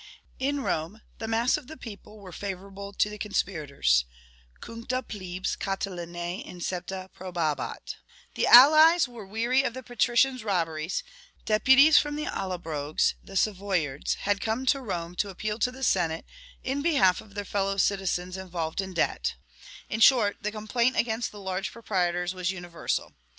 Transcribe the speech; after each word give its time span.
In 0.39 0.61
Rome, 0.61 1.01
the 1.19 1.27
mass 1.27 1.57
of 1.57 1.67
the 1.67 1.77
people 1.77 2.17
were 2.17 2.31
favorable 2.31 2.91
to 2.91 3.07
the 3.07 3.19
conspirators 3.19 4.05
cuncta 4.59 5.03
plebes 5.07 5.55
Catilinae 5.55 6.43
incepta 6.43 7.11
probabat; 7.15 7.97
the 8.33 8.47
allies 8.47 9.07
were 9.07 9.27
weary 9.27 9.61
of 9.61 9.75
the 9.75 9.83
patricians' 9.83 10.43
robberies; 10.43 11.03
deputies 11.45 11.99
from 11.99 12.15
the 12.15 12.25
Allobroges 12.25 13.13
(the 13.23 13.37
Savoyards) 13.37 14.15
had 14.21 14.41
come 14.41 14.65
to 14.65 14.81
Rome 14.81 15.13
to 15.17 15.29
appeal 15.29 15.59
to 15.59 15.69
the 15.69 15.83
Senate 15.83 16.25
in 16.63 16.81
behalf 16.81 17.21
of 17.21 17.35
their 17.35 17.45
fellow 17.45 17.77
citizens 17.77 18.37
involved 18.37 18.81
in 18.81 18.95
debt; 18.95 19.35
in 19.87 19.99
short, 19.99 20.37
the 20.41 20.51
complaint 20.51 20.97
against 20.97 21.31
the 21.31 21.39
large 21.39 21.71
proprietors 21.71 22.33
was 22.33 22.49
universal. 22.49 23.13